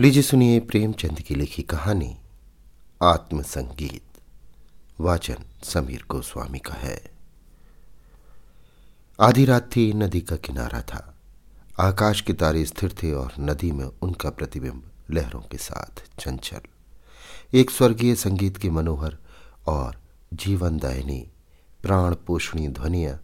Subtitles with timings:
[0.00, 2.16] लीजिए सुनिए प्रेमचंद की लिखी कहानी,
[3.02, 4.02] आत्मसंगीत।
[5.00, 7.04] वाचन समीर गोस्वामी का है।
[9.20, 11.18] आधी रात थी, नदी का किनारा था।
[11.80, 16.60] आकाश के तारे स्थिर थे और नदी में उनका प्रतिबिंब लहरों के साथ चंचल।
[17.54, 19.18] एक स्वर्गीय संगीत की मनोहर
[19.66, 20.02] और
[20.34, 21.28] जीवनदायिनी
[21.82, 23.18] प्राण पोषणी ध्वनिया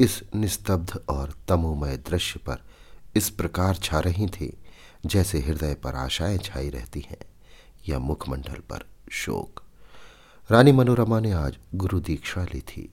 [0.00, 2.56] इस निस्तब्ध और तमोमय दृश्य पर
[3.16, 4.58] इस प्रकार छा रही थी
[5.06, 7.24] जैसे हृदय पर आशाएँ छाई रहती हैं
[7.88, 9.62] या मुखमंडल पर शोक।
[10.50, 12.92] रानी मनोरमा ने आज गुरु दीक्षा ली थी।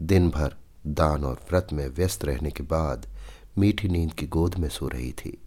[0.00, 3.06] दिन भर दान और व्रत में व्यस्त रहने के बाद
[3.58, 5.38] मीठी नींद की गोद में सो रही थी।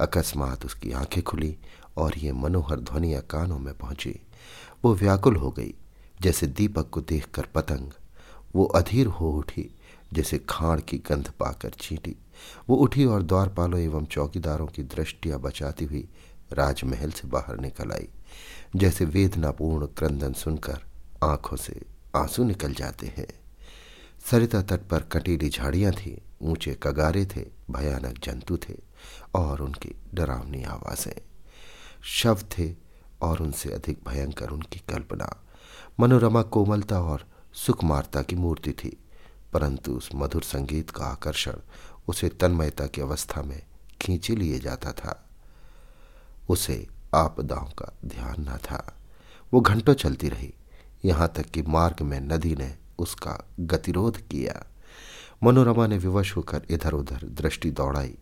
[0.00, 1.56] अकस्मात उसकी आँखें खुली
[1.96, 4.20] और ये मनोहर ध्वनिया कानों में पहुँची।
[4.84, 5.74] वो व्याकुल हो गई,
[6.20, 7.90] जैसे दीपक को देखकर पतंग।
[8.56, 9.74] वो अधीर हो उठी,
[10.12, 12.16] जैसे खाड़ की गंध पाकर चींटी।
[12.68, 16.08] वो उठी और द्वारपालों एवं चौकीदारों की दृष्टियाँ बचाती हुई
[16.52, 18.08] राजमहल से बाहर निकल आई,
[18.76, 20.82] जैसे वेदनापूर्ण क्रंदन सुनकर
[21.24, 21.80] आँखों से
[22.16, 23.26] आँसू निकल जाते हैं।
[24.30, 28.74] सरिता तट पर कटीली झाड़ियाँ थी, ऊँचे कगारे थे, भयानक जंतु थे
[29.34, 31.20] और उनकी डरावनी आवाज़ें।
[32.04, 32.70] शव थे
[33.22, 35.28] और उनसे अधिक भयंकर उनकी कल्पना,
[36.00, 38.96] मनोरमा कोमलता और सुकुमारता की मूर्ति थी।
[39.52, 41.52] परंतु उस मधुर संगीत का आकर्षण
[42.08, 43.62] उसे तन्मयता की अवस्था में
[44.02, 45.28] खींचे लिए जाता था।
[46.48, 48.98] उसे आपदाओं का ध्यान न था।
[49.52, 50.54] वो घंटों चलती रही,
[51.04, 54.66] यहाँ तक कि मार्ग में नदी ने उसका गतिरोध किया।
[55.42, 58.18] मनोरमा ने विवश होकर इधर उधर दृष्टि दौड़ाई।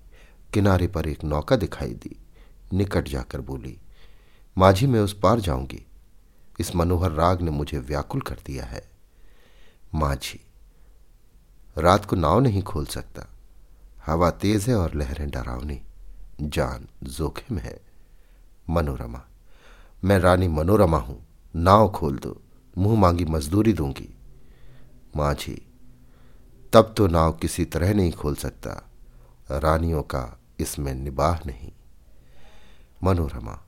[0.54, 2.16] किनारे पर एक नौका दिखाई दी।
[2.72, 3.78] निकट जाकर बोली,
[4.58, 5.86] माझी, मैं उस पार जाऊँगी।
[6.60, 8.90] इस मनोहर राग ने मुझे व्याकुल कर दिया है।
[9.94, 10.40] माझी
[11.78, 13.28] रात को नाव नहीं खोल सकता।
[14.06, 15.82] हवा तेज है और लहरें डरावनी।
[16.40, 17.80] जान जोखिम है।
[18.70, 19.24] मनोरमा।
[20.04, 21.26] मैं रानी मनोरमा हूँ।
[21.56, 22.42] नाव खोल दो।
[22.78, 24.16] मुँह मांगी मजदूरी दूँगी।
[25.16, 25.66] माझी।
[26.72, 28.90] तब तो नाव किसी तरह नहीं खोल सकता।
[29.50, 31.72] रानियों का इसमें निबाह नहीं।
[33.04, 33.64] मनोरमा।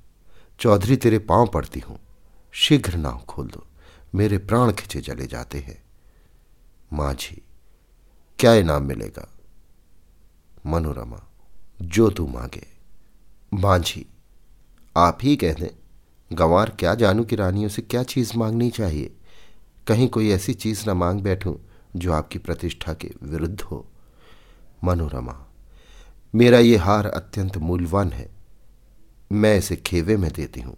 [0.60, 1.98] चौधरी, तेरे पाँव पड़ती हूँ।
[2.52, 3.66] शीघ्र नाव खोल दो।
[4.14, 5.84] मेरे प्राण खिंचे चले जाते हैं।
[6.92, 7.45] माझी।
[8.38, 9.28] क्या इनाम मिलेगा?
[10.66, 11.22] मनोरमा,
[11.82, 12.66] जो तू मांगे।
[13.54, 14.06] बांझी
[14.96, 15.76] आप ही कह दें,
[16.32, 19.16] गंवार क्या जानू कि रानियों से क्या चीज़ मांगनी चाहिए?
[19.86, 21.54] कहीं कोई ऐसी चीज़ न मांग बैठूं,
[21.96, 23.86] जो आपकी प्रतिष्ठा के विरुद्ध हो।
[24.84, 25.46] मनोरमा,
[26.34, 28.30] मेरा ये हार अत्यंत मूल्यवान है।
[29.32, 30.76] मैं इसे खेवे में देती हूँ।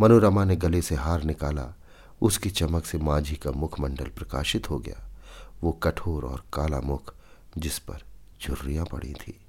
[0.00, 1.76] मनोरमा ने गले से हार निकाला।
[2.22, 5.13] उसकी चमक से मांझी का मुखमंडल प्रकाशित हो गया।
[5.62, 7.14] वो कठोर और काला मुख
[7.58, 8.02] जिस पर
[8.42, 9.40] झुर्रियाँ पड़ी थी।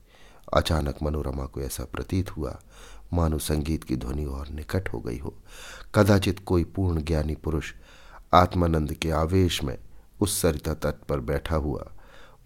[0.53, 2.59] अचानक मनोरमा को ऐसा प्रतीत हुआ,
[3.13, 5.33] मानो संगीत की ध्वनि और निकट हो गई हो।
[5.95, 7.73] कदाचित कोई पूर्ण ज्ञानी पुरुष
[8.33, 9.77] आत्मानंद के आवेश में
[10.21, 11.91] उस सरिता तट पर बैठा हुआ,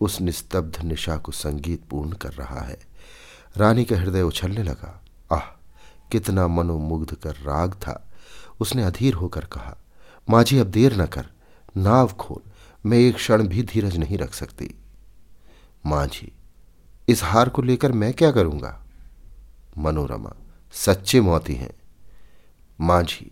[0.02, 2.80] उस निस्तब्ध निशा को संगीत पूर्ण कर रहा है।
[3.58, 5.60] रानी का हृदय उछलने लगा। आह,
[6.12, 8.06] कितना मनोमुग्ध कर राग था।
[8.60, 9.78] उसने अधीर होकर कहा
[10.30, 11.30] माझी अब देर न कर।
[11.78, 12.49] नाव खोल।
[12.86, 14.76] मैं एक क्षण भी धीरज नहीं रख सकती।
[15.86, 16.32] माझी
[17.10, 18.86] इस हार को लेकर मैं क्या करूँगा?
[19.78, 20.34] मनोरमा,
[20.72, 21.74] सच्चे मोती हैं।
[22.82, 23.32] माझी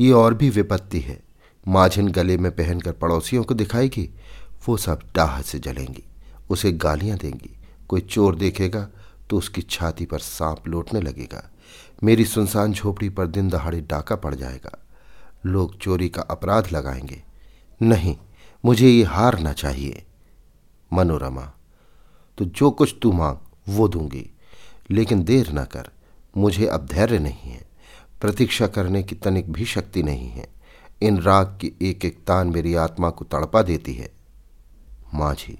[0.00, 1.22] ये और भी विपत्ति है।
[1.68, 4.10] माझिन गले में पहनकर पड़ोसियों को दिखाएगी,
[4.68, 6.04] वो सब डाह से जलेंगी,
[6.50, 8.88] उसे गालियाँ देंगी। कोई चोर देखेगा
[9.30, 11.50] तो उसकी छाती पर सांप लौटने लगेगा।
[12.04, 14.86] मेरी सुनसान झोपड़ी पर दिन दहाड़े डाका पड़ जाएगा।
[15.46, 17.22] लोग चोरी का अपराध लगाएँगे।
[17.82, 18.16] नहीं
[18.64, 20.06] मुझे ये हारना चाहिए।
[20.92, 21.52] मनोरमा
[22.38, 23.36] तो जो कुछ तू मांग,
[23.68, 24.30] वो दूँगी।
[24.90, 25.88] लेकिन देर ना कर,
[26.36, 27.68] मुझे अब धैर्य नहीं है।
[28.20, 30.48] प्रतीक्षा करने की तनिक भी शक्ति नहीं है।
[31.02, 34.12] इन राग की एक एक तान मेरी आत्मा को तड़पा देती है।
[35.14, 35.58] माझी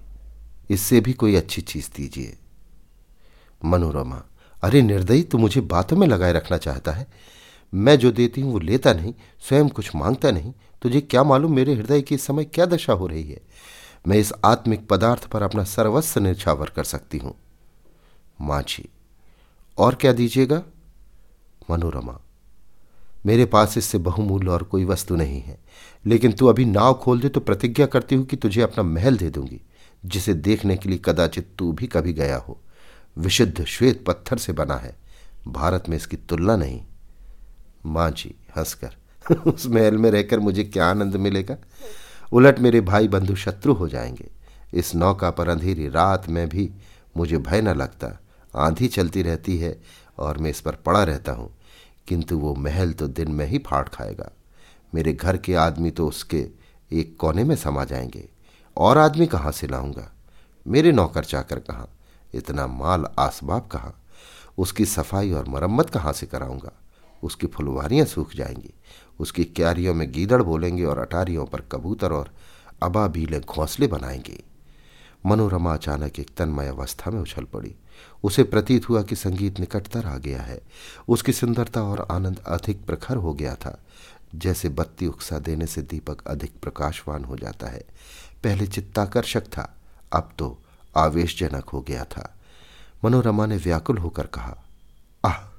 [0.71, 2.39] इससे भी कोई अच्छी चीज़ दीजिए।
[3.65, 4.23] मनोरमा,
[4.62, 7.06] अरे निर्दयी, तू मुझे बातों में लगाए रखना चाहता है?
[7.73, 10.53] मैं जो देती हूँ वो लेता नहीं, स्वयं कुछ माँगता नहीं।
[10.83, 13.41] तुझे क्या मालूम मेरे हृदय की इस समय क्या दशा हो रही है?
[14.09, 17.35] मैं इस आत्मिक पदार्थ पर अपना सर्वस्व निछावर कर सकती हूँ।
[18.41, 18.89] माझी,
[19.79, 20.63] और क्या दीजिएगा?
[21.71, 22.19] मनोरमा,
[23.27, 25.59] मेरे पास इससे बहुमूल्य और कोई वस्तु नहीं है,
[26.07, 29.31] लेकिन तू अभी नाव खोल दे तो प्रतिज्ञा करती हूँ कि तुझे अपना महल दे
[29.31, 29.61] दूँगी,
[30.07, 32.59] जिसे देखने के लिए कदाचित तू भी कभी गया हो।
[33.17, 34.97] विशुद्ध श्वेत पत्थर से बना है।
[35.49, 36.81] भारत में इसकी तुलना नहीं।
[37.87, 38.97] माँ जी हंसकर।
[39.35, 41.57] उस महल में रहकर मुझे क्या आनंद मिलेगा?
[42.33, 44.31] उलट मेरे भाई बंधु शत्रु हो जाएँगे।
[44.75, 46.71] इस नौका पर अंधेरी रात में भी
[47.17, 48.21] मुझे भय न लगता।
[48.57, 49.83] आंधी चलती रहती है
[50.19, 51.55] और मैं इस पर पड़ा रहता हूँ।
[52.09, 54.31] किंतु वो महल तो दिन में ही फाड़ खाएगा।
[54.95, 56.49] मेरे घर के आदमी तो उसके
[56.93, 58.29] एक कोने में समा जाएँगे।
[58.77, 60.13] और आदमी कहाँ से लाऊँगा?
[60.67, 61.91] मेरे नौकर चाकर कहाँ?
[62.35, 64.01] इतना माल आसबाब कहाँ?
[64.59, 66.73] उसकी सफ़ाई और मरम्मत कहाँ से कराऊँगा?
[67.25, 68.75] उसकी फुलवारियाँ सूख जाएँगी।
[69.21, 72.31] उसकी क्यारियों में गीदड़ बोलेंगे और अटारियों पर कबूतर और
[72.82, 74.43] अबाबीले घोंसले बनाएँगे।
[75.26, 77.75] मनोरमा अचानक एक तन्मय अवस्था में उछल पड़ी।
[78.25, 80.61] उसे प्रतीत हुआ कि संगीत निकटतर आ गया है।
[81.09, 83.85] उसकी सुंदरता और आनंद अधिक प्रखर हो गया था।
[84.35, 87.85] जैसे बत्ती उकसा देने से दीपक अधिक प्रकाशवान हो जाता है।
[88.44, 89.77] पहले चित्ताकर्षक था,
[90.12, 90.59] अब तो
[90.97, 92.35] आवेशजनक हो गया था।
[93.05, 94.65] मनोरमा ने व्याकुल होकर कहा,
[95.25, 95.54] आह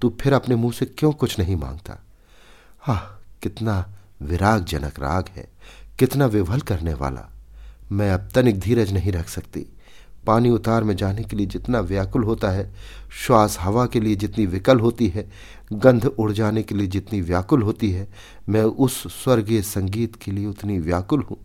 [0.00, 2.06] तू फिर अपने मुँह से क्यों कुछ नहीं माँगता?
[2.88, 2.98] आह,
[3.42, 5.48] कितना विरागजनक राग है,
[5.98, 7.32] कितना विवल करने वाला।
[7.92, 9.66] मैं अब तनिक धीरज नहीं रख सकती।
[10.26, 12.74] पानी उतार में जाने के लिए जितना व्याकुल होता है,
[13.26, 15.30] श्वास हवा के लिए जितनी विकल होती है,
[15.72, 18.08] गंध उड़ जाने के लिए जितनी व्याकुल होती है,
[18.48, 21.36] मैं उस स्वर्गीय संगीत के लिए उतनी व्याकुल हूँ।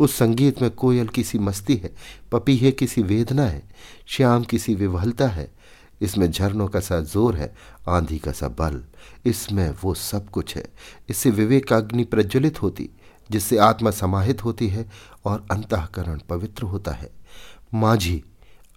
[0.00, 1.94] उस संगीत में कोयल की सी मस्ती है,
[2.32, 3.62] पपीहे की सी वेदना है,
[4.06, 5.61] श्याम की सी विवलता है
[6.02, 7.54] इसमें झरनों का सा ज़ोर है,
[7.88, 8.84] आंधी का सा बल।
[9.24, 10.64] इसमें वो सब कुछ है।
[11.08, 12.90] इससे विवेकाग्नि प्रज्वलित होती,
[13.30, 14.90] जिससे आत्मा समाहित होती है
[15.24, 17.10] और अंतकरण पवित्र होता है।
[17.74, 18.24] माझी,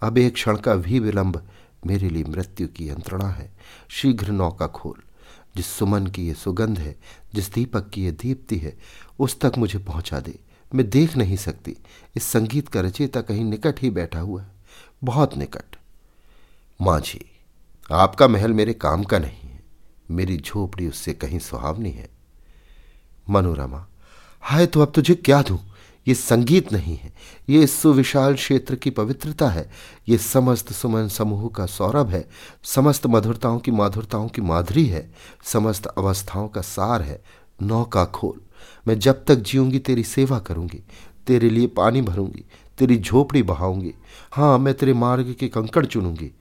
[0.01, 1.47] अब एक क्षण का भी विलंब
[1.85, 3.55] मेरे लिए मृत्यु की यंत्रणा है।
[3.89, 5.01] शीघ्र नौका खोल।
[5.55, 6.95] जिस सुमन की ये सुगंध है,
[7.33, 8.77] जिस दीपक की ये दीप्ति है,
[9.19, 10.39] उस तक मुझे पहुँचा दे।
[10.75, 11.77] मैं देख नहीं सकती।
[12.15, 14.51] इस संगीत का रचेता कहीं निकट ही बैठा हुआ है।
[15.03, 15.74] बहुत निकट।
[16.81, 17.25] माझी,
[17.91, 19.63] आपका महल मेरे काम का नहीं है।
[20.11, 22.09] मेरी झोपड़ी उससे कहीं सुहावनी है।
[23.29, 23.87] मनोरमा,
[24.41, 25.59] हाय तो अब तुझे क्या दूँ?
[26.07, 27.13] ये संगीत नहीं है।
[27.49, 29.71] ये इस सुविशाल क्षेत्र की पवित्रता है।
[30.09, 32.29] ये समस्त सुमन समूह का सौरभ है।
[32.63, 35.13] समस्त मधुरताओं की माधुरताओं की माधुरी है।
[35.43, 37.23] समस्त अवस्थाओं का सार है।
[37.61, 38.41] नौका खोल।
[38.87, 40.83] मैं जब तक जीऊँगी, तेरी सेवा करूँगी।
[41.27, 42.45] तेरे लिए पानी भरूँगी।
[42.77, 43.93] तेरी झोपड़ी बहाऊँगी।
[44.31, 46.31] हाँ मैं तेरे मार्ग के कंकड़ चुनूँगी।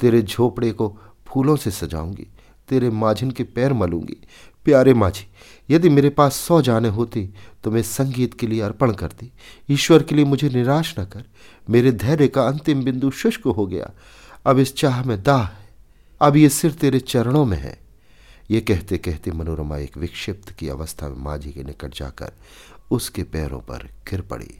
[0.00, 2.26] तेरे झोपड़े को फूलों से सजाऊँगी,
[2.68, 4.16] तेरे माझिन के पैर मलूँगी।
[4.64, 5.26] प्यारे माझी
[5.70, 7.28] यदि मेरे पास सौ जाने होती
[7.64, 9.30] तो मैं संगीत के लिए अर्पण करती।
[9.70, 11.24] ईश्वर के लिए मुझे निराश न कर।
[11.68, 13.90] मेरे धैर्य का अंतिम बिंदु शुष्क हो गया।
[14.46, 15.68] अब इस चाह में दाह है।
[16.20, 17.78] अब ये सिर तेरे चरणों में है।
[18.50, 22.32] ये कहते कहते मनोरमा एक विक्षिप्त की अवस्था में माझी के निकट जाकर
[22.90, 24.50] उसके पैरों पर गिर पड़ी।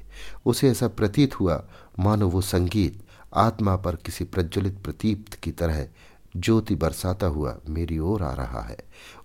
[0.47, 1.63] उसे ऐसा प्रतीत हुआ,
[1.99, 3.03] मानो वो संगीत
[3.35, 5.89] आत्मा पर किसी प्रज्वलित प्रतीप्त की तरह
[6.37, 8.79] ज्योति बरसाता हुआ मेरी ओर आ रहा है।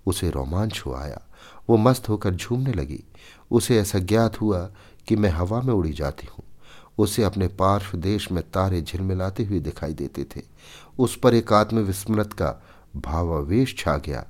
[0.06, 1.22] उसे रोमांच हो आया।
[1.70, 3.04] वो मस्त होकर झूमने लगी।
[3.52, 4.70] उसे ऐसा ज्ञात हुआ
[5.08, 6.44] कि मैं हवा में उड़ी जाती हूँ।
[6.98, 10.42] उसे अपने पार्श्व देश में तारे झिलमिलाते हुए दिखाई देते थे।
[11.00, 12.64] उस पर एक आत्मविस्मृत का
[12.96, 14.26] भावावेश छा गया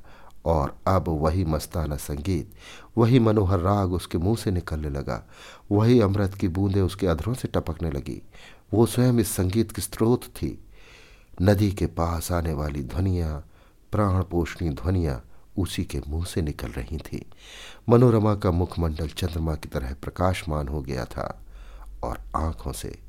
[0.46, 2.54] और अब वही मस्ताना संगीत,
[2.98, 5.28] वही मनोहर राग उसके मुँह से निकलने लगा।
[5.72, 8.22] वही अमृत की बूंदें उसके अधरों से टपकने लगी।
[8.76, 10.66] वो स्वयं इस संगीत की स्रोत थी।
[11.42, 13.50] नदी के पास आने वाली ध्वनियाँ
[13.92, 17.32] प्राण पोषणी ध्वनियाँ उसी के मुँह से निकल रही थी।
[17.90, 21.46] मनोरमा का मुखमंडल चंद्रमा की तरह प्रकाशमान हो गया था
[22.04, 23.00] और आँखों से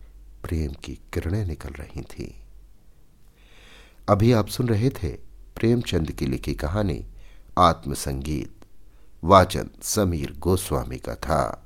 [0.43, 2.35] प्रेम की किरणें निकल रही थी।
[4.09, 5.09] अभी आप सुन रहे थे
[5.57, 7.07] प्रेमचंद की लिखी कहानी,
[7.59, 8.65] आत्मसंगीत,
[9.25, 11.66] वाचन समीर गोस्वामी का था।